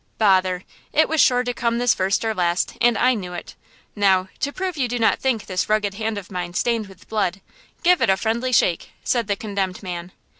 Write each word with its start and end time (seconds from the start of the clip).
"Bother! 0.17 0.63
It 0.91 1.07
was 1.07 1.21
sure 1.21 1.43
to 1.43 1.53
come 1.53 1.75
to 1.75 1.79
this 1.81 1.93
first 1.93 2.25
or 2.25 2.33
last, 2.33 2.75
and 2.81 2.97
I 2.97 3.13
knew 3.13 3.33
it! 3.33 3.55
Now, 3.95 4.29
to 4.39 4.51
prove 4.51 4.75
you 4.75 4.87
do 4.87 4.97
not 4.97 5.19
think 5.19 5.45
this 5.45 5.69
rugged 5.69 5.93
hand 5.93 6.17
of 6.17 6.31
mine 6.31 6.55
stained 6.55 6.87
with 6.87 7.07
blood, 7.07 7.39
give 7.83 8.01
it 8.01 8.09
a 8.09 8.17
friendly 8.17 8.51
shake!" 8.51 8.93
said 9.03 9.27
the 9.27 9.35
condemned 9.35 9.83
man. 9.83 10.11